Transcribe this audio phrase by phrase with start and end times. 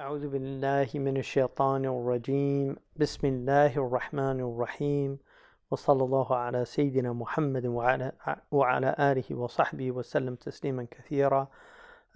[0.00, 5.18] أعوذ بالله من الشيطان الرجيم بسم الله الرحمن الرحيم
[5.70, 8.12] وصلى الله على سيدنا محمد وعلى,
[8.50, 11.48] وعلى آله وصحبه وسلم تسليما كثيرا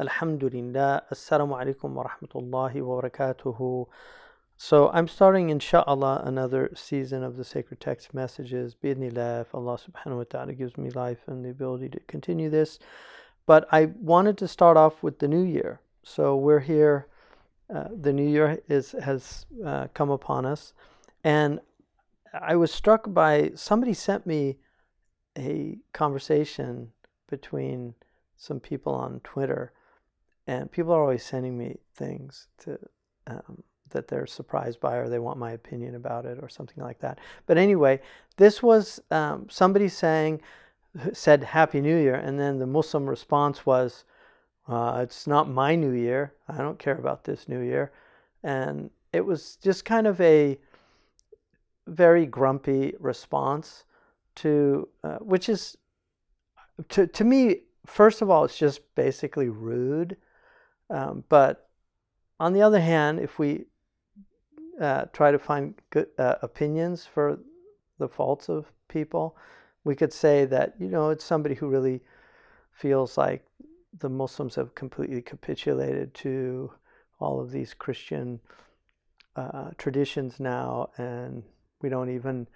[0.00, 3.86] الحمد لله السلام عليكم ورحمة الله وبركاته
[4.56, 10.16] So I'm starting inshallah another season of the sacred text messages Bidnillah if Allah subhanahu
[10.16, 12.80] wa ta'ala gives me life and the ability to continue this
[13.46, 17.06] but I wanted to start off with the new year so we're here
[17.73, 20.73] uh, the new year is has uh, come upon us,
[21.23, 21.59] and
[22.33, 24.57] I was struck by somebody sent me
[25.37, 26.91] a conversation
[27.29, 27.95] between
[28.37, 29.71] some people on Twitter,
[30.45, 32.77] and people are always sending me things to
[33.27, 36.99] um, that they're surprised by or they want my opinion about it or something like
[36.99, 37.19] that.
[37.45, 38.01] But anyway,
[38.37, 40.41] this was um, somebody saying
[41.13, 44.05] said Happy New Year, and then the Muslim response was
[44.67, 46.33] uh, it's not my new year.
[46.47, 47.91] I don't care about this new year.
[48.43, 50.57] And it was just kind of a
[51.87, 53.83] very grumpy response
[54.35, 55.77] to, uh, which is,
[56.89, 60.17] to, to me, first of all, it's just basically rude.
[60.89, 61.69] Um, but
[62.39, 63.65] on the other hand, if we
[64.79, 67.37] uh, try to find good uh, opinions for
[67.99, 69.37] the faults of people,
[69.83, 72.01] we could say that, you know, it's somebody who really
[72.71, 73.45] feels like
[73.99, 76.71] the Muslims have completely capitulated to
[77.19, 78.39] all of these Christian
[79.35, 81.43] uh, traditions now, and
[81.81, 82.47] we don't even,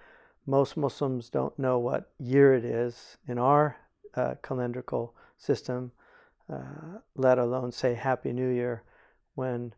[0.45, 3.77] most Muslims don't know what year it is in our
[4.15, 5.91] uh, calendrical system,
[6.51, 8.83] uh, let alone say Happy New Year
[9.35, 9.73] when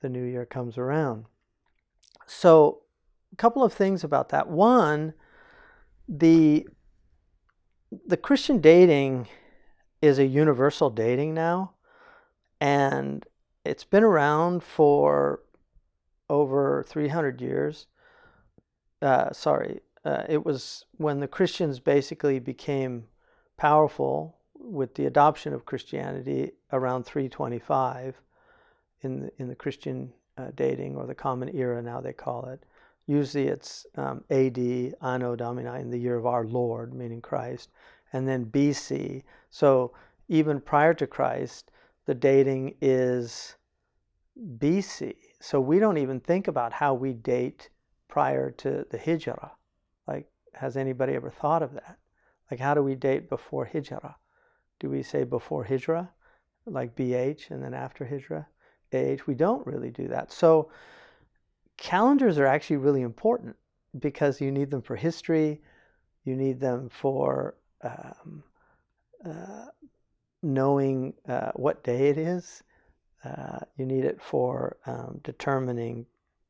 [0.00, 1.24] the new year comes around.
[2.26, 2.82] So,
[3.32, 4.48] a couple of things about that.
[4.48, 5.14] One,
[6.08, 6.66] the
[8.06, 9.28] the Christian dating
[10.02, 11.72] is a universal dating now,
[12.60, 13.26] and
[13.64, 15.40] it's been around for
[16.28, 17.86] over 300 years.
[19.02, 23.04] Uh, sorry, uh, it was when the Christians basically became
[23.56, 28.20] powerful with the adoption of Christianity around 325
[29.02, 32.64] in the, in the Christian uh, dating or the Common Era, now they call it.
[33.06, 34.58] Usually it's um, AD,
[35.02, 37.70] Anno Domini, in the year of our Lord, meaning Christ
[38.12, 39.22] and then BC.
[39.50, 39.92] So
[40.28, 41.70] even prior to Christ,
[42.06, 43.56] the dating is
[44.58, 45.14] BC.
[45.40, 47.70] So we don't even think about how we date
[48.08, 49.52] prior to the Hijrah.
[50.06, 51.98] Like, has anybody ever thought of that?
[52.50, 54.16] Like, how do we date before Hijrah?
[54.80, 56.10] Do we say before Hijrah,
[56.66, 58.46] like BH, and then after Hijrah,
[58.92, 59.22] AH?
[59.26, 60.32] We don't really do that.
[60.32, 60.70] So
[61.76, 63.56] calendars are actually really important
[63.98, 65.60] because you need them for history,
[66.24, 68.42] you need them for um,
[69.24, 69.66] uh,
[70.42, 72.62] knowing uh, what day it is.
[73.24, 76.06] Uh, you need it for um, determining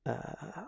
[0.06, 0.62] uh,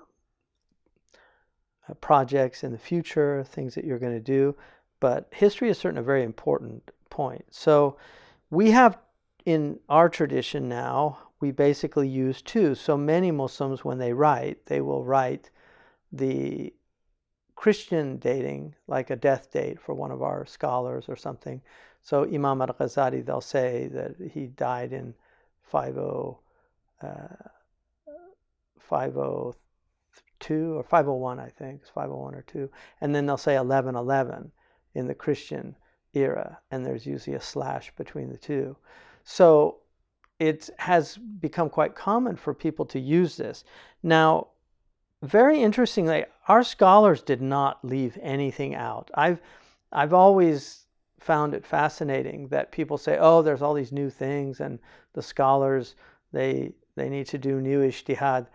[1.88, 4.56] uh, projects in the future, things that you're going to do.
[5.00, 7.44] But history is certainly a very important point.
[7.50, 7.96] So
[8.50, 8.98] we have
[9.44, 12.74] in our tradition now, we basically use two.
[12.74, 15.50] So many Muslims, when they write, they will write
[16.12, 16.72] the
[17.62, 21.62] Christian dating, like a death date for one of our scholars or something.
[22.02, 25.14] So Imam al Ghazali, they'll say that he died in
[25.70, 26.00] 50,
[27.02, 27.28] uh,
[28.80, 31.82] 502 or 501, I think.
[31.82, 32.68] It's 501 or 2.
[33.00, 34.50] And then they'll say 1111
[34.96, 35.76] in the Christian
[36.14, 38.76] era, and there's usually a slash between the two.
[39.22, 39.76] So
[40.40, 43.62] it has become quite common for people to use this.
[44.02, 44.48] Now,
[45.22, 49.10] very interestingly, our scholars did not leave anything out.
[49.14, 49.40] I've
[49.92, 50.86] I've always
[51.20, 54.78] found it fascinating that people say, "Oh, there's all these new things," and
[55.12, 55.94] the scholars
[56.32, 58.46] they they need to do new ijtihad.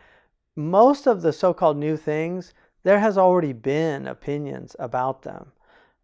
[0.55, 2.53] Most of the so-called new things,
[2.83, 5.51] there has already been opinions about them.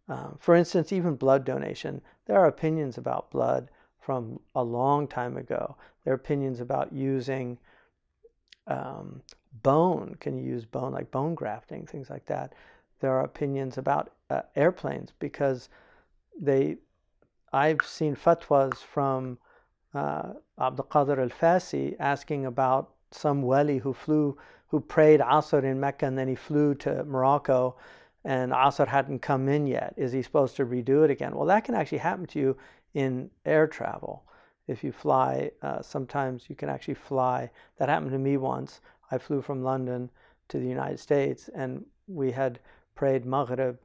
[0.08, 3.70] Um, for instance, even blood donation, there are opinions about blood
[4.00, 5.76] from a long time ago.
[6.04, 7.58] There are opinions about using
[8.68, 9.22] um,
[9.62, 10.16] bone.
[10.20, 12.54] Can you use bone, like bone grafting, things like that?
[13.00, 15.70] There are opinions about uh, airplanes because
[16.40, 16.78] they.
[17.52, 19.38] I've seen fatwas from
[19.94, 24.38] uh, Abdul Qadir al Fasi asking about some wali who flew,
[24.70, 27.76] who prayed Asr in Mecca and then he flew to Morocco
[28.26, 29.94] and Asr hadn't come in yet.
[29.98, 31.36] Is he supposed to redo it again?
[31.36, 32.58] Well, that can actually happen to you
[32.94, 34.24] in air travel.
[34.68, 37.50] If you fly, uh, sometimes you can actually fly.
[37.78, 38.80] That happened to me once.
[39.14, 40.10] I flew from London
[40.50, 42.60] to the United States, and we had
[42.96, 43.78] prayed Maghrib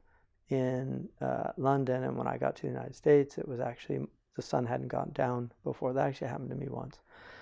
[0.49, 2.03] in uh, London.
[2.03, 5.11] And when I got to the United States, it was actually the sun hadn't gone
[5.13, 5.93] down before.
[5.93, 6.97] That actually happened to me once.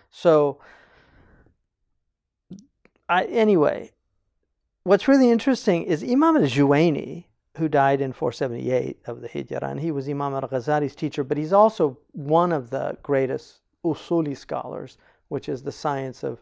[0.10, 0.60] So
[3.08, 3.92] I, anyway,
[4.84, 7.24] what's really interesting is Imam al-Juwayni,
[7.56, 11.54] who died in 478 of the Hijrah, and he was Imam al-Ghazali's teacher, but he's
[11.54, 14.98] also one of the greatest usuli scholars,
[15.30, 16.42] which is the science of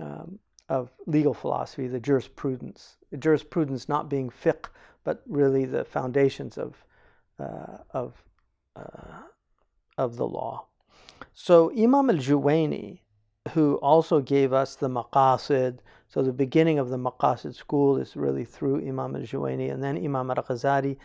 [0.00, 0.38] um,
[0.68, 2.96] of legal philosophy, the jurisprudence.
[3.18, 4.66] Jurisprudence not being fiqh,
[5.04, 6.84] but really the foundations of
[7.38, 8.14] uh, of
[8.76, 9.22] uh,
[9.98, 10.66] of the law.
[11.32, 13.00] So Imam al-Juwayni,
[13.50, 15.78] who also gave us the maqasid,
[16.08, 20.30] so the beginning of the maqasid school is really through Imam al-Juwayni, and then Imam
[20.30, 20.96] al-Ghazali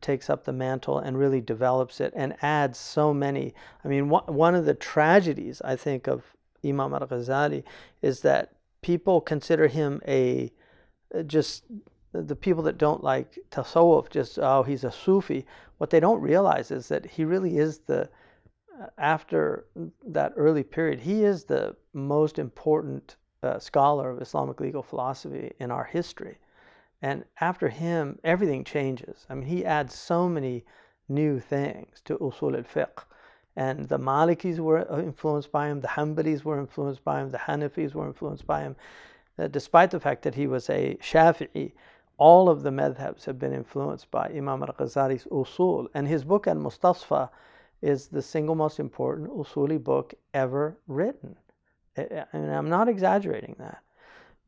[0.00, 3.54] takes up the mantle and really develops it and adds so many.
[3.84, 7.64] I mean, one of the tragedies I think of Imam al-Ghazali
[8.02, 8.52] is that
[8.82, 10.52] people consider him a
[11.26, 11.64] just
[12.12, 15.46] the people that don't like tasawwuf just oh he's a sufi.
[15.78, 18.08] What they don't realize is that he really is the
[18.98, 19.66] after
[20.06, 25.70] that early period he is the most important uh, scholar of islamic legal philosophy in
[25.70, 26.38] our history.
[27.02, 29.26] And after him everything changes.
[29.28, 30.64] I mean he adds so many
[31.08, 33.04] new things to usul al-fiqh
[33.56, 37.94] and the Malikis were influenced by him, the Hanbalis were influenced by him, the Hanafis
[37.94, 38.76] were influenced by him.
[39.38, 41.72] Uh, despite the fact that he was a Shafi'i,
[42.18, 45.88] all of the madhabs have been influenced by Imam al-Ghazali's usul.
[45.94, 47.30] And his book, Al-Mustasfa,
[47.80, 51.36] is the single most important usuli book ever written.
[51.96, 53.82] And I'm not exaggerating that.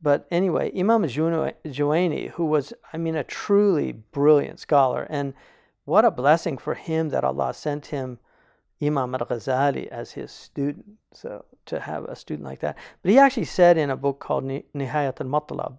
[0.01, 5.33] But anyway, Imam Juwayni, who was, I mean, a truly brilliant scholar, and
[5.85, 8.19] what a blessing for him that Allah sent him
[8.82, 10.86] Imam al-Ghazali as his student.
[11.12, 12.76] So to have a student like that.
[13.02, 15.78] But he actually said in a book called Nihayat al-Matlab,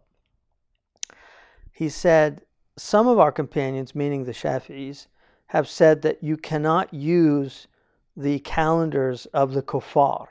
[1.71, 2.41] he said,
[2.77, 5.07] some of our companions, meaning the Shafi'is,
[5.47, 7.67] have said that you cannot use
[8.15, 10.27] the calendars of the kuffar.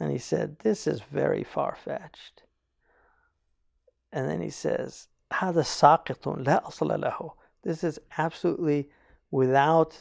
[0.00, 2.42] And he said, this is very far-fetched.
[4.12, 7.32] And then he says, هذا ساقط لا أصل له.
[7.62, 8.88] This is absolutely
[9.30, 9.96] without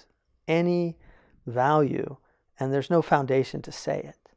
[0.48, 0.98] any
[1.47, 2.17] value,
[2.59, 4.31] and there's no foundation to say it.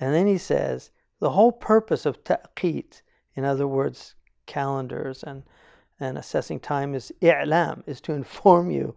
[0.00, 0.90] And then he says
[1.20, 3.02] the whole purpose of tawqit,
[3.34, 4.14] in other words,
[4.46, 5.42] calendars and,
[6.00, 8.94] and assessing time, is i'lam, is to inform you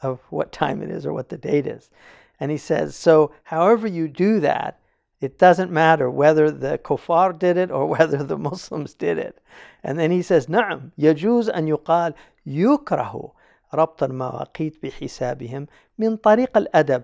[0.00, 1.90] of what time it is or what the date is.
[2.40, 4.80] And he says, so however you do that,
[5.20, 9.40] it doesn't matter whether the kuffar did it or whether the Muslims did it.
[9.82, 12.14] And then he says, Na'am, yajuz an yuqal
[12.46, 13.32] yukrahu.
[13.73, 15.67] ربط المواقيت بحسابهم
[15.97, 17.03] من طريق الأدب.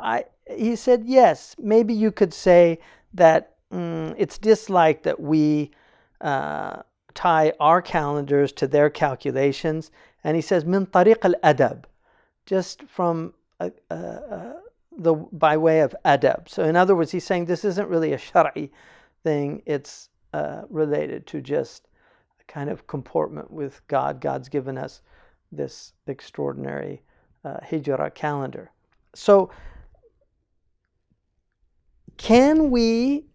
[0.00, 2.78] I, he said, yes, maybe you could say
[3.14, 5.72] that mm, it's disliked that we
[6.20, 6.82] uh,
[7.14, 9.90] tie our calendars to their calculations.
[10.24, 11.84] And he says, min tariq al-adab,
[12.46, 14.54] just from uh, uh,
[14.98, 16.48] the by way of adab.
[16.48, 18.72] So in other words, he's saying this isn't really a shari
[19.22, 19.62] thing.
[19.66, 21.88] It's uh, related to just
[22.40, 24.20] a kind of comportment with God.
[24.20, 25.02] God's given us
[25.51, 27.01] this extraordinary
[27.43, 28.71] uh, Hijrah calendar.
[29.13, 29.51] So,
[32.17, 33.25] can we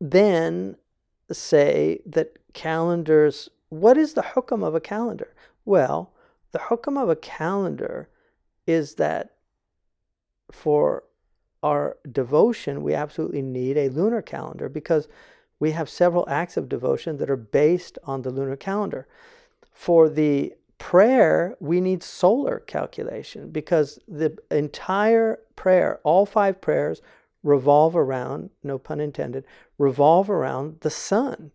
[0.00, 0.76] then
[1.30, 5.34] say that calendars, what is the hukam of a calendar?
[5.64, 6.12] Well,
[6.52, 8.08] the hukam of a calendar
[8.66, 9.36] is that
[10.50, 11.04] for
[11.62, 15.08] our devotion, we absolutely need a lunar calendar because
[15.58, 19.06] we have several acts of devotion that are based on the lunar calendar.
[19.72, 27.00] For the prayer, we need solar calculation because the entire prayer, all five prayers,
[27.42, 29.44] revolve around, no pun intended,
[29.78, 31.50] revolve around the sun.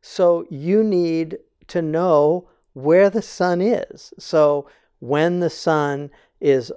[0.00, 4.12] So you need to know where the sun is.
[4.18, 4.68] So
[5.00, 6.72] when the sun is,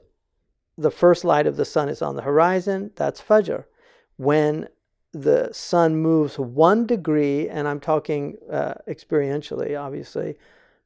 [0.78, 3.66] the first light of the sun is on the horizon, that's Fajr.
[4.18, 4.68] When
[5.12, 10.36] the sun moves one degree, and I'm talking uh, experientially, obviously,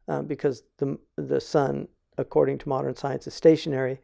[0.08, 1.88] um, because the, the sun,
[2.18, 4.00] according to modern science, is stationary.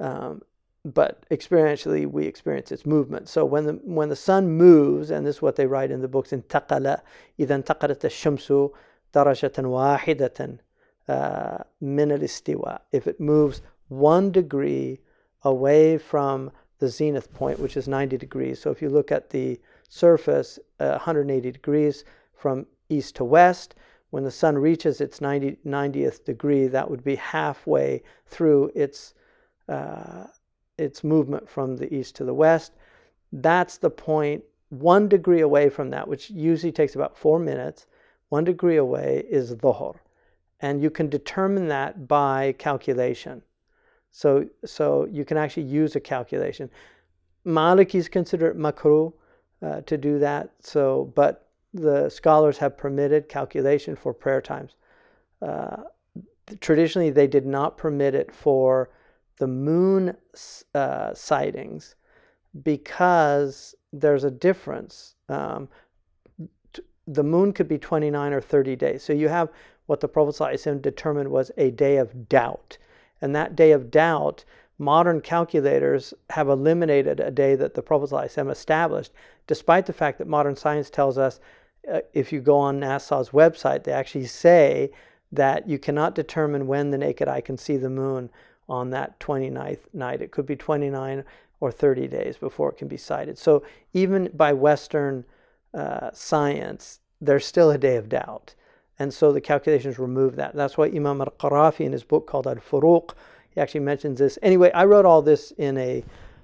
[0.00, 0.42] Um,
[0.84, 3.28] but experientially, we experience its movement.
[3.28, 6.08] So when the, when the sun moves, and this is what they write in the
[6.08, 7.00] books, in تقل
[7.38, 8.70] إذا انتقلت الشمس
[9.14, 10.58] درجة واحدة
[11.82, 12.80] من الاستواء.
[12.92, 15.00] If it moves one degree
[15.42, 18.60] away from the zenith point, which is 90 degrees.
[18.60, 23.74] So if you look at the surface, uh, 180 degrees from east to west,
[24.09, 29.13] when the sun reaches its 90, 90th degree, that would be halfway through its,
[29.67, 30.25] uh,
[30.77, 32.73] its movement from the east to the west.
[33.31, 33.91] That's the.
[34.69, 37.87] One degree away from that, which usually takes about four minutes,
[38.29, 39.95] one degree away is dhuhr.
[40.59, 43.41] And you can determine that by calculation.
[44.11, 46.69] So, so you can actually use a calculation.
[47.45, 49.13] Malikis consider it makruh.
[49.61, 50.51] uh, to do that.
[50.61, 54.75] So, but the scholars have permitted calculation for prayer times.
[55.41, 55.83] Uh,
[56.59, 58.89] traditionally, they did not permit it for
[59.37, 60.15] the moon
[60.75, 61.95] uh, sightings
[62.63, 65.15] because there's a difference.
[65.29, 65.69] Um,
[66.73, 69.03] t- the moon could be 29 or 30 days.
[69.03, 69.49] So you have
[69.85, 72.77] what the Prophet ﷺ determined was a day of doubt.
[73.21, 74.45] And that day of doubt,
[74.77, 79.11] modern calculators have eliminated a day that the Prophet ﷺ established,
[79.47, 81.39] despite the fact that modern science tells us
[81.91, 84.91] uh, if you go on NASA's website, they actually say
[85.31, 88.29] that you cannot determine when the naked eye can see the moon
[88.67, 90.21] on that 29th night.
[90.21, 91.23] It could be 29
[91.59, 93.37] or 30 days before it can be sighted.
[93.37, 95.25] So even by Western
[95.73, 98.55] uh, science, there's still a day of doubt.
[98.97, 100.55] And so the calculations remove that.
[100.55, 103.11] That's why Imam al-Qarafi in his book called Al-Furuq,
[103.49, 104.37] he actually mentions this.
[104.41, 106.03] Anyway, I wrote all this in a,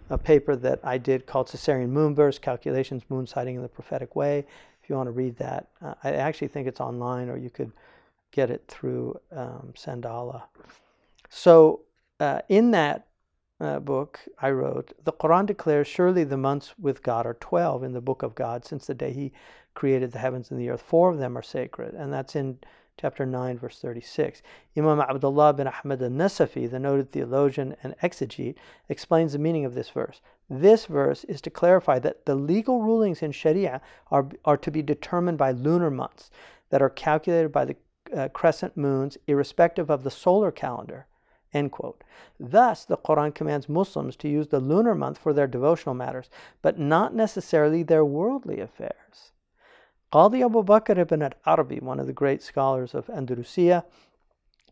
[0.10, 4.16] a paper that I did called Caesarean Moon Births, Calculations, Moon Sighting in the Prophetic
[4.16, 4.46] Way.
[4.86, 7.72] If you want to read that, uh, I actually think it's online or you could
[8.30, 10.44] get it through um, Sandala.
[11.27, 11.82] So
[12.20, 13.08] uh, in that
[13.60, 17.94] uh, book I wrote, the Quran declares, Surely the months with God are 12 in
[17.94, 19.32] the book of God since the day He
[19.74, 20.84] created the heavens and the earth.
[20.84, 21.96] Four of them are sacred.
[21.96, 22.60] And that's in
[23.01, 24.44] chapter 9, verse 36.
[24.77, 28.54] Imam Abdullah bin Ahmad al Nasafi, the noted theologian and exegete,
[28.88, 30.22] explains the meaning of this verse.
[30.50, 34.82] This verse is to clarify that the legal rulings in Sharia are, are to be
[34.82, 36.30] determined by lunar months
[36.70, 37.75] that are calculated by the
[38.16, 41.08] uh, crescent moons, irrespective of the solar calendar.
[41.54, 42.04] End quote.
[42.40, 46.30] Thus, the Quran commands Muslims to use the lunar month for their devotional matters,
[46.62, 49.32] but not necessarily their worldly affairs.
[50.14, 53.86] Qadi Abu Bakr ibn al-Arabi, one of the great scholars of Andalusia,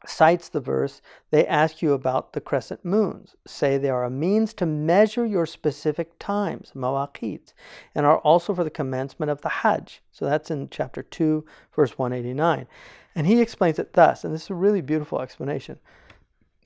[0.06, 4.54] cites the verse, they ask you about the crescent moons, say they are a means
[4.56, 7.54] to measure your specific times, mawaqit,
[7.96, 10.02] and are also for the commencement of the Hajj.
[10.12, 11.46] So that's in chapter 2,
[11.76, 12.68] verse 189.
[13.16, 15.80] And he explains it thus, and this is a really beautiful explanation.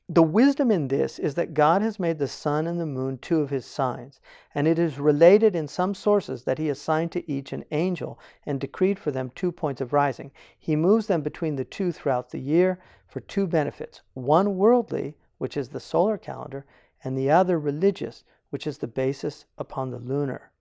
[0.09, 3.41] The wisdom in this is that God has made the sun and the moon two
[3.41, 4.21] of his signs,
[4.55, 8.57] and it is related in some sources that he assigned to each an angel and
[8.57, 10.31] decreed for them two points of rising.
[10.57, 15.57] He moves them between the two throughout the year for two benefits one worldly, which
[15.57, 16.65] is the solar calendar,
[17.03, 20.51] and the other religious, which is the basis upon the lunar.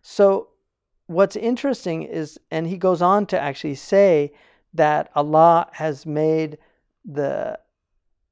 [0.00, 0.48] So,
[1.06, 4.32] what's interesting is, and he goes on to actually say
[4.72, 6.56] that Allah has made
[7.04, 7.58] the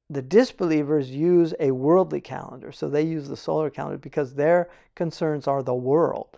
[0.09, 2.71] the disbelievers use a worldly calendar.
[2.71, 6.37] So they use the solar calendar because their concerns are the world.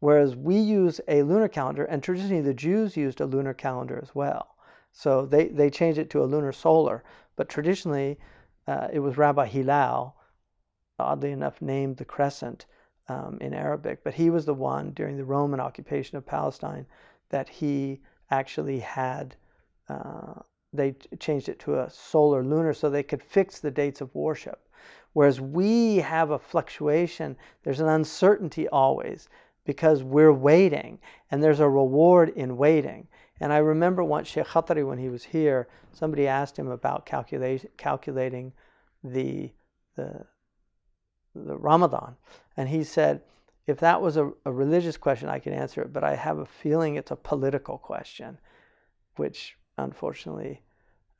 [0.00, 4.14] Whereas we use a lunar calendar, and traditionally the Jews used a lunar calendar as
[4.14, 4.56] well.
[4.92, 7.04] So they, they changed it to a lunar solar.
[7.36, 8.18] But traditionally,
[8.66, 10.14] uh, it was Rabbi Hillel,
[10.98, 12.66] oddly enough, named the crescent
[13.08, 14.04] um, in Arabic.
[14.04, 16.86] But he was the one during the Roman occupation of Palestine
[17.30, 19.36] that he actually had
[19.88, 20.34] uh,
[20.74, 24.60] they changed it to a solar lunar so they could fix the dates of worship.
[25.12, 29.28] Whereas we have a fluctuation, there's an uncertainty always
[29.64, 30.98] because we're waiting
[31.30, 33.06] and there's a reward in waiting.
[33.40, 37.70] And I remember once Sheikh Khatri, when he was here, somebody asked him about calculate,
[37.76, 38.52] calculating
[39.02, 39.52] the,
[39.96, 40.26] the,
[41.34, 42.16] the Ramadan.
[42.56, 43.22] And he said,
[43.66, 46.46] if that was a, a religious question, I could answer it, but I have a
[46.46, 48.38] feeling it's a political question,
[49.16, 50.62] which unfortunately,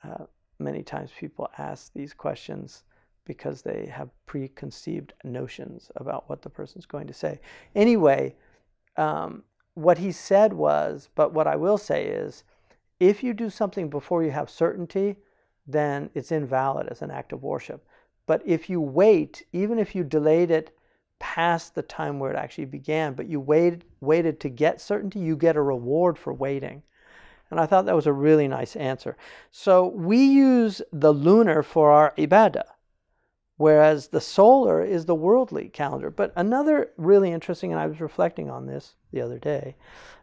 [0.03, 0.25] uh,
[0.59, 2.85] many times people ask these questions
[3.25, 7.41] because they have preconceived notions about what the person's going to say.
[7.75, 8.35] Anyway,
[8.97, 9.43] um,
[9.75, 12.45] what he said was, but what I will say is,
[13.01, 15.17] if you do something before you have certainty,
[15.67, 17.87] then it's invalid as an act of worship.
[18.27, 20.77] But if you wait, even if you delayed it
[21.19, 25.37] past the time where it actually began, but you waited, waited to get certainty, you
[25.37, 26.83] get a reward for waiting.
[27.55, 29.17] And I thought that was a really nice answer.
[29.53, 32.67] So we use the lunar for our ibadah,
[33.59, 36.11] whereas the solar is the worldly calendar.
[36.11, 39.77] But another really interesting, and I was reflecting on this the other day,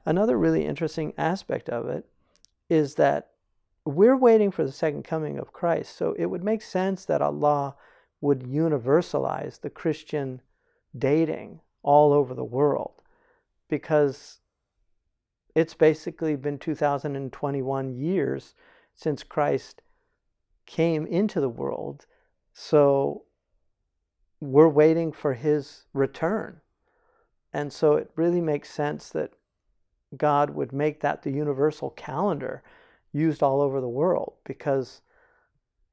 [0.06, 2.06] another really interesting aspect of it
[2.68, 3.30] is that
[3.86, 5.96] we're waiting for the second coming of Christ.
[5.96, 7.78] So it would make sense that Allah
[8.20, 10.42] would universalize the Christian
[11.00, 13.02] dating all over the world
[13.70, 14.41] because
[15.56, 18.56] it's basically been 2021 years
[18.94, 19.82] since Christ
[20.66, 22.06] came into the world.
[22.54, 23.24] So
[24.40, 26.62] we're waiting for his return.
[27.54, 29.34] And so it really makes sense that
[30.18, 32.64] God would make that the universal calendar
[33.12, 35.02] used all over the world because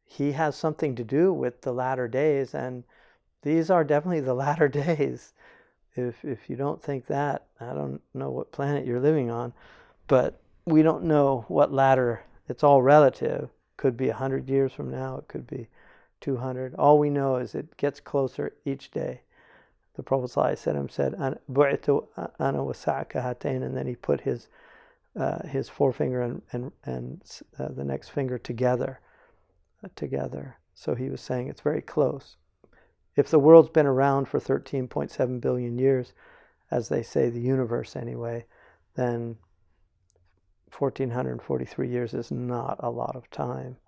[0.04, 2.54] he has something to do with the latter days.
[2.54, 2.84] And
[3.42, 5.32] these are definitely the latter days.
[5.98, 9.52] If if you don't think that, I don't know what planet you're living on,
[10.06, 12.22] but we don't know what ladder.
[12.48, 13.50] It's all relative.
[13.76, 15.68] Could be 100 years from now, it could be
[16.20, 16.74] 200.
[16.74, 19.20] All we know is it gets closer each day.
[19.94, 20.76] The Prophet said,
[21.52, 22.06] "Bu'tu
[22.38, 22.64] ana
[23.62, 24.48] and then he put his
[25.18, 27.22] uh, his forefinger and and and
[27.58, 29.00] uh, the next finger together,
[29.84, 30.56] uh, together.
[30.74, 32.36] So he was saying it's very close.
[33.18, 36.12] If the world's been around for 13.7 billion years,
[36.70, 38.44] as they say, the universe anyway,
[38.94, 39.38] then
[40.70, 43.78] 1443 years is not a lot of time.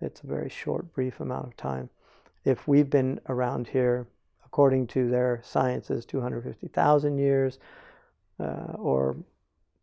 [0.00, 1.90] It's a very short, brief amount of time.
[2.44, 4.06] If we've been around here,
[4.46, 7.58] according to their sciences, 250,000 years
[8.38, 9.16] uh, or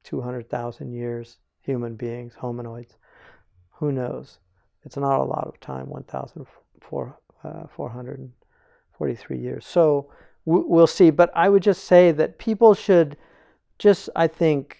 [0.05, 2.95] 200,000 years, human beings, hominoids,
[3.79, 4.37] who knows?
[4.85, 7.11] It's not a lot of time, 1,400.
[7.43, 8.27] Uh,
[8.97, 9.65] 43 years.
[9.65, 10.09] So
[10.45, 11.09] we'll see.
[11.09, 13.17] But I would just say that people should
[13.79, 14.77] just, I think,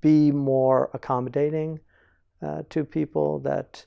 [0.00, 1.80] be more accommodating
[2.42, 3.84] uh, to people that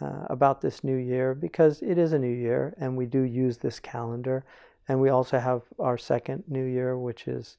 [0.00, 3.58] uh, about this new year because it is a new year and we do use
[3.58, 4.44] this calendar.
[4.88, 7.58] And we also have our second new year, which is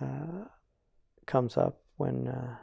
[0.00, 0.44] uh,
[1.26, 2.56] comes up when uh,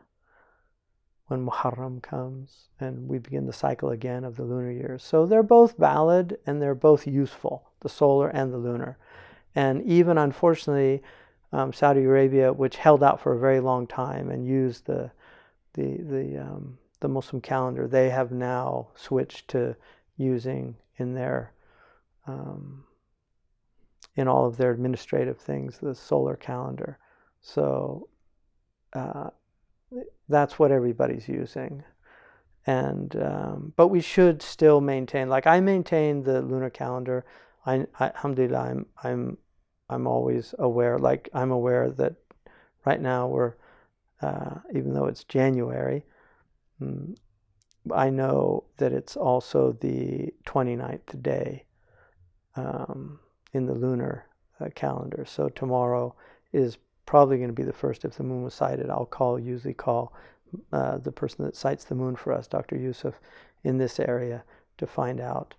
[1.33, 4.99] when Muharram comes and we begin the cycle again of the lunar year.
[4.99, 8.99] So they're both valid and they're both useful, the solar and the lunar.
[9.55, 11.01] And even unfortunately,
[11.51, 15.11] um, Saudi Arabia, which held out for a very long time and used the
[15.73, 19.75] the the um, the Muslim calendar, they have now switched to
[20.17, 21.51] using in their
[22.27, 22.83] um,
[24.15, 26.99] in all of their administrative things the solar calendar.
[27.41, 28.07] So
[28.93, 29.31] uh,
[30.29, 31.83] that's what everybody's using.
[32.65, 37.25] And um, but we should still maintain like i maintain the lunar calendar.
[37.65, 39.37] I, I alhamdulillah i'm i'm
[39.89, 42.15] i'm always aware like i'm aware that
[42.85, 43.53] right now we're
[44.21, 46.03] uh, even though it's january
[46.81, 47.15] mm,
[47.93, 51.65] i know that it's also the 29th day
[52.55, 53.19] um,
[53.53, 54.25] in the lunar
[54.59, 55.25] uh, calendar.
[55.27, 56.15] So tomorrow
[56.51, 58.89] is probably going to be the first if the moon was sighted.
[58.89, 60.13] I'll call, usually call
[60.71, 62.77] uh, the person that sights the moon for us, Dr.
[62.77, 63.19] Yusuf,
[63.63, 64.43] in this area
[64.77, 65.55] to find out.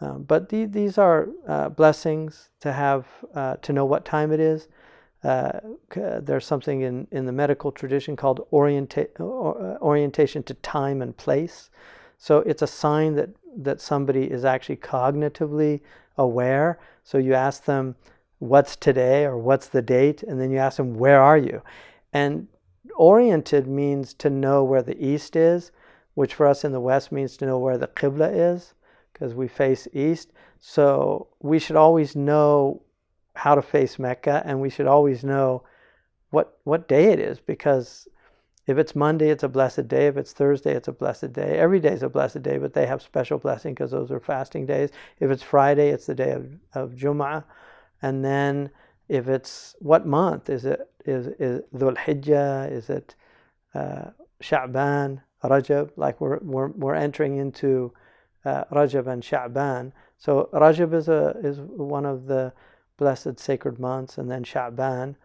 [0.00, 4.40] Um, but the, these are uh, blessings to have, uh, to know what time it
[4.40, 4.68] is.
[5.24, 5.58] Uh,
[5.94, 11.70] there's something in, in the medical tradition called orienta- uh, orientation to time and place.
[12.18, 15.80] So it's a sign that, that somebody is actually cognitively
[16.18, 16.78] aware.
[17.02, 17.96] So you ask them,
[18.38, 21.62] what's today or what's the date, and then you ask them, where are you?
[22.12, 22.48] And
[22.94, 25.72] oriented means to know where the east is,
[26.14, 28.74] which for us in the west means to know where the qibla is,
[29.12, 30.32] because we face east.
[30.58, 32.82] So we should always know
[33.34, 35.62] how to face Mecca, and we should always know
[36.30, 38.08] what what day it is, because
[38.66, 40.08] if it's Monday, it's a blessed day.
[40.08, 41.56] If it's Thursday, it's a blessed day.
[41.58, 44.66] Every day is a blessed day, but they have special blessing because those are fasting
[44.66, 44.90] days.
[45.20, 47.44] If it's Friday, it's the day of, of Jum'ah.
[48.02, 48.70] And then
[49.08, 50.88] if it's what month is it?
[51.04, 52.70] Is is Dhul Hijjah?
[52.70, 53.14] Is it
[53.74, 54.10] uh,
[54.42, 55.90] Sha'ban, Rajab?
[55.96, 57.92] Like we're we're we're entering into
[58.44, 59.92] uh, Rajab and Sha'ban.
[60.18, 62.52] So Rajab is a is one of the
[62.96, 65.16] blessed sacred months, and then Sha'ban.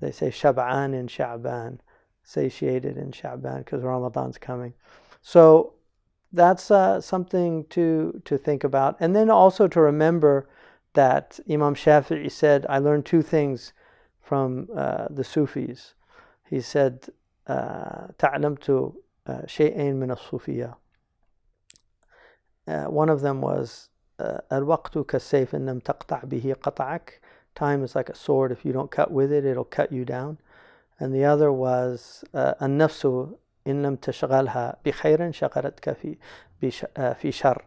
[0.00, 1.78] They say Shab'an in Sha'ban,
[2.24, 4.74] satiated in Sha'ban because Ramadan's coming.
[5.22, 5.74] So
[6.32, 10.48] that's uh, something to to think about, and then also to remember
[10.93, 13.73] that Imam Shafi'i said, I learned two things
[14.21, 15.93] from uh, the Sufis.
[16.49, 17.09] He said,
[17.47, 18.93] تعلمت
[19.45, 20.75] شيئين من الصوفية.
[22.89, 23.89] One of them was
[24.51, 27.21] الوقت كالسيف إن لم تقطع به قطعك.
[27.55, 28.51] Time is like a sword.
[28.51, 30.37] If you don't cut with it, it'll cut you down.
[30.99, 33.05] And the other was النفس
[33.67, 36.17] إن لم تشغلها بخير شغلتك في
[37.13, 37.65] في شر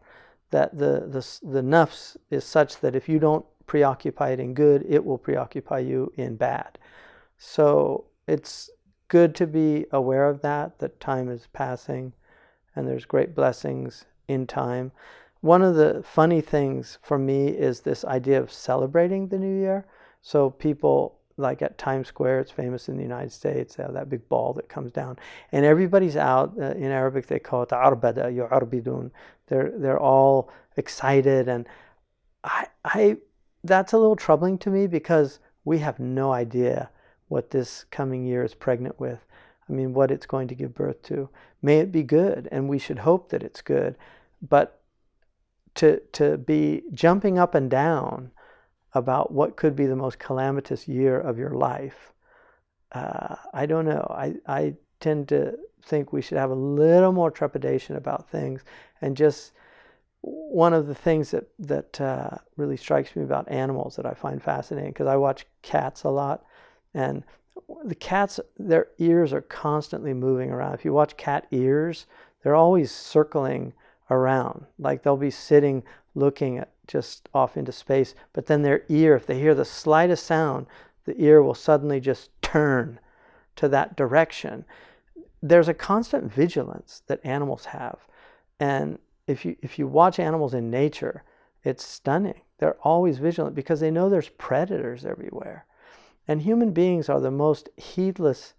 [0.51, 4.85] that the, the, the nafs is such that if you don't preoccupy it in good,
[4.87, 6.77] it will preoccupy you in bad.
[7.37, 8.69] So it's
[9.07, 12.13] good to be aware of that, that time is passing
[12.75, 14.91] and there's great blessings in time.
[15.41, 19.85] One of the funny things for me is this idea of celebrating the new year.
[20.21, 23.75] So people like at Times Square, it's famous in the United States.
[23.75, 25.17] They have that big ball that comes down,
[25.51, 26.53] and everybody's out.
[26.57, 29.11] Uh, in Arabic, they call it arbada, yu'arbidun.
[29.47, 31.67] They're they're all excited, and
[32.43, 33.17] I I
[33.63, 36.89] that's a little troubling to me because we have no idea
[37.27, 39.25] what this coming year is pregnant with.
[39.67, 41.29] I mean, what it's going to give birth to.
[41.61, 43.97] May it be good, and we should hope that it's good.
[44.41, 44.79] But
[45.75, 48.31] to to be jumping up and down
[48.95, 52.13] about what could be the most calamitous year of your life,
[52.93, 54.07] uh, I don't know.
[54.09, 58.63] I, I tend to think we should have a little more trepidation about things
[59.01, 59.51] and just
[60.21, 64.41] one of the things that that uh, really strikes me about animals that I find
[64.41, 66.43] fascinating because I watch cats a lot,
[66.95, 67.23] and
[67.83, 70.73] the cats their ears are constantly moving around.
[70.73, 72.07] If you watch cat ears,
[72.41, 73.73] they're always circling
[74.09, 75.83] around, like they'll be sitting
[76.15, 80.25] looking at just off into space, but then their ear, if they hear the slightest
[80.25, 80.67] sound,
[81.05, 82.99] the ear will suddenly just turn
[83.55, 84.65] to that direction.
[85.41, 88.07] There's a constant vigilance that animals have,
[88.59, 91.23] and if you if you watch animals in nature,
[91.63, 92.41] it's stunning.
[92.57, 95.65] They're always vigilant because they know there's predators everywhere.
[96.27, 98.53] And human beings are the most heedless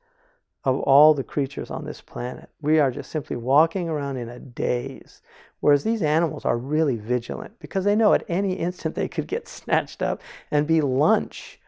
[0.66, 2.50] of all the creatures on this planet.
[2.60, 5.22] We are just simply walking around in a daze.
[5.60, 9.46] Whereas these animals are really vigilant because they know at any instant they could get
[9.48, 11.60] snatched up and be lunch,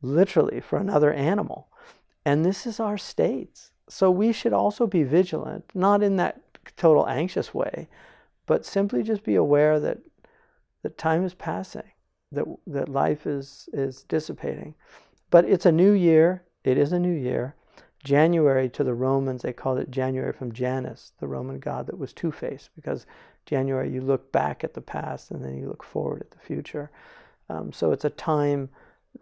[0.00, 1.66] literally, for another animal.
[2.24, 3.72] And this is our states.
[3.88, 6.40] So we should also be vigilant, not in that
[6.76, 7.88] total anxious way,
[8.46, 9.98] but simply just be aware that
[10.84, 11.90] that time is passing,
[12.30, 14.76] that that life is is dissipating.
[15.30, 16.44] But it's a new year.
[16.62, 17.56] It is a new year.
[18.06, 22.12] January to the Romans, they called it January from Janus, the Roman god that was
[22.12, 23.04] two faced, because
[23.46, 26.88] January you look back at the past and then you look forward at the future.
[27.48, 28.68] Um, so it's a time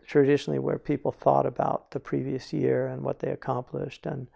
[0.07, 4.29] traditionally where people thought about the previous year and what they accomplished, and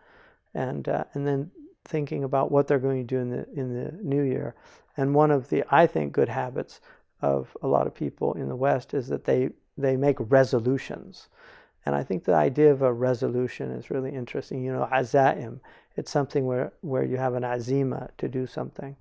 [0.55, 1.51] and uh, and then
[1.85, 4.55] thinking about what they're going to do in the in the new year.
[4.97, 6.81] And one of the I think good habits
[7.21, 11.29] of a lot of people in the West is that they they make resolutions.
[11.87, 14.63] And I think the idea of a resolution is really interesting.
[14.63, 15.61] You know, azaim,
[15.97, 18.97] it's something where, where you have an azima to do something.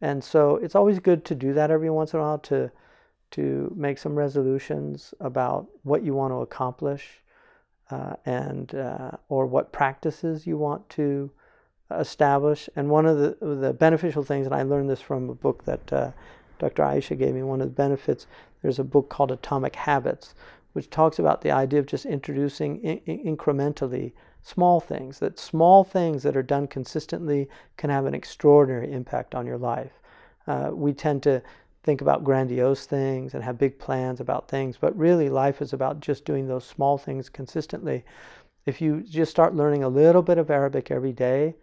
[0.00, 2.70] And so it's always good to do that every once in a while to,
[3.32, 7.20] to make some resolutions about what you want to accomplish
[7.90, 11.30] uh, and uh, or what practices you want to
[11.90, 12.68] establish.
[12.76, 15.92] And one of the, the beneficial things, and I learned this from a book that
[15.92, 16.10] uh,
[16.58, 16.82] Dr.
[16.82, 18.26] Aisha gave me, one of the benefits,
[18.62, 20.34] there's a book called Atomic Habits,
[20.72, 26.22] which talks about the idea of just introducing in- incrementally small things, that small things
[26.22, 29.92] that are done consistently can have an extraordinary impact on your life.
[30.46, 31.42] Uh, we tend to
[31.82, 36.00] think about grandiose things and have big plans about things, but really life is about
[36.00, 38.04] just doing those small things consistently.
[38.66, 41.54] If you just start learning a little bit of Arabic every day,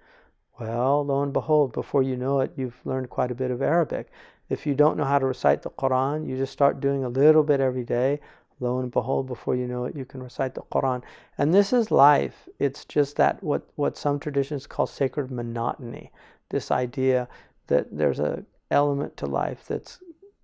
[0.60, 4.10] well, lo and behold, before you know it, you've learned quite a bit of Arabic.
[4.50, 7.44] If you don't know how to recite the Quran, you just start doing a little
[7.44, 8.20] bit every day.
[8.60, 11.04] Lo and behold, before you know it, you can recite the Quran.
[11.38, 12.50] And this is life.
[12.60, 16.12] It's just that what, what some traditions call sacred monotony.
[16.50, 17.28] This idea
[17.68, 20.00] that there's a element to life that's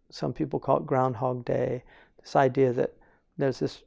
[0.10, 1.84] some people call it Groundhog Day.
[2.22, 2.94] This idea that
[3.38, 3.84] there's this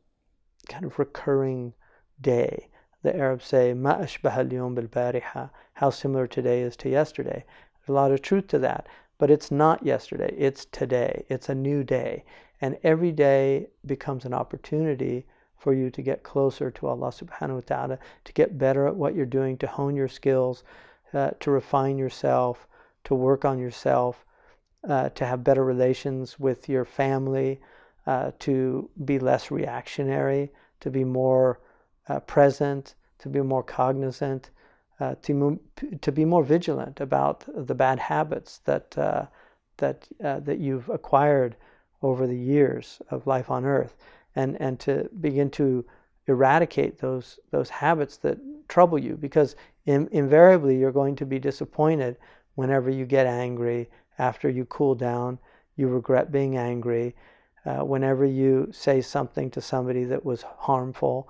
[0.69, 1.73] kind of recurring
[2.21, 2.69] day
[3.07, 7.45] the Arabs say, Ma ashbaha al bil bariha, how similar today is to yesterday.
[7.79, 11.25] There's a lot of truth to that, but it's not yesterday, it's today.
[11.29, 12.25] It's a new day.
[12.61, 15.27] And every day becomes an opportunity
[15.57, 19.15] for you to get closer to Allah subhanahu wa ta'ala, to get better at what
[19.15, 20.65] you're doing, to hone your skills,
[21.13, 22.69] uh, to refine yourself,
[23.05, 24.25] to work on yourself,
[24.89, 27.61] uh, to have better relations with your family,
[28.07, 31.61] uh, to be less reactionary, to be more
[32.09, 34.51] uh, present, to be more cognizant,
[35.01, 35.61] uh, to,
[36.01, 39.27] to be more vigilant about the bad habits that, uh,
[39.77, 41.57] that, uh, that you've acquired
[42.03, 43.97] over the years of life on earth,
[44.35, 45.85] and, and to begin to
[46.27, 49.57] eradicate those, those habits that trouble you, because
[49.87, 52.17] in, invariably you're going to be disappointed
[52.55, 55.39] whenever you get angry, after you cool down,
[55.77, 57.15] you regret being angry.
[57.65, 61.29] Uh, whenever you say something to somebody that was harmful,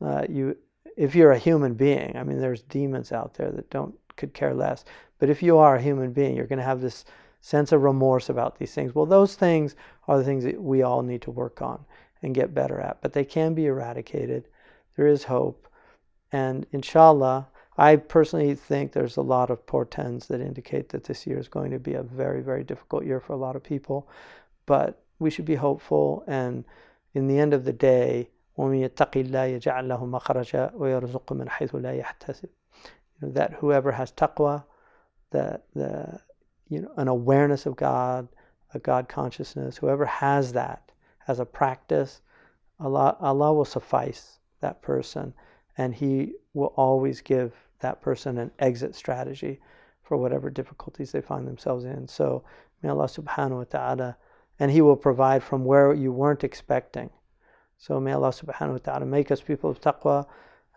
[0.00, 0.56] uh, you
[1.00, 4.54] if you're a human being i mean there's demons out there that don't could care
[4.54, 4.84] less
[5.18, 7.04] but if you are a human being you're going to have this
[7.40, 8.94] sense of remorse about these things.
[8.94, 9.74] Well those things
[10.06, 11.84] are the things that we all need to work on
[12.22, 14.48] and get better at but they can be eradicated.
[14.96, 15.66] There is hope.
[16.32, 21.38] And inshallah i personally think there's a lot of portends that indicate that this year
[21.38, 24.08] is going to be a very very difficult year for a lot of people
[24.66, 26.24] but we should be hopeful.
[26.26, 26.64] And
[27.14, 31.75] in the end of the day ومن يتق الله يجعل له مخرجا ويرزق من حيث
[31.75, 32.49] لا يحتسب
[33.21, 34.63] you know, that whoever has taqwa
[35.31, 36.19] the, the
[36.69, 38.27] you know an awareness of God
[38.73, 40.91] a God consciousness whoever has that
[41.27, 42.21] as a practice
[42.79, 45.33] Allah Allah will suffice that person
[45.77, 49.59] and he will always give that person an exit strategy
[50.03, 52.43] for whatever difficulties they find themselves in so
[52.81, 54.17] may Allah subhanahu wa ta'ala
[54.59, 57.09] and He will provide from where you weren't expecting.
[57.80, 60.26] So may Allah subhanahu wa ta'ala make us people of taqwa.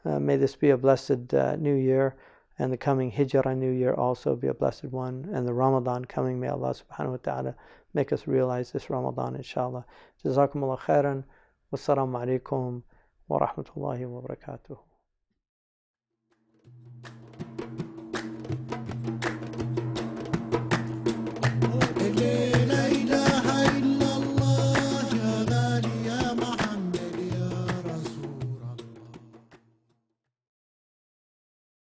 [0.05, 2.15] Uh, may this be a blessed uh, new year
[2.57, 6.39] and the coming Hijrah new year also be a blessed one and the Ramadan coming
[6.39, 7.55] may Allah subhanahu wa ta'ala
[7.93, 9.83] make us realize this Ramadan inshallah.
[10.23, 11.25] Jazakumullah khairan.
[11.73, 12.83] Wassalamu alaikum
[13.27, 14.92] wa rahmatullahi wa barakatuh.